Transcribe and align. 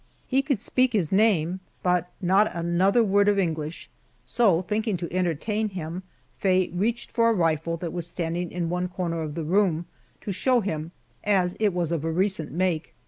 He 0.27 0.41
could 0.41 0.59
speak 0.59 0.93
his 0.93 1.11
name, 1.11 1.59
but 1.83 2.09
not 2.19 2.55
another 2.55 3.03
word 3.03 3.27
of 3.27 3.37
English, 3.37 3.87
so, 4.25 4.63
thinking 4.63 4.97
to 4.97 5.13
entertain 5.15 5.69
him, 5.69 6.01
Faye 6.39 6.71
reached 6.73 7.11
for 7.11 7.29
a 7.29 7.33
rifle 7.35 7.77
that 7.77 7.93
was 7.93 8.07
standing 8.07 8.51
in 8.51 8.67
one 8.67 8.87
corner 8.87 9.21
of 9.21 9.35
the 9.35 9.43
room 9.43 9.85
to 10.21 10.31
show 10.31 10.59
him, 10.61 10.91
as 11.23 11.55
it 11.59 11.71
was 11.71 11.91
of 11.91 12.03
a 12.03 12.11
recent 12.11 12.51
make. 12.51 12.95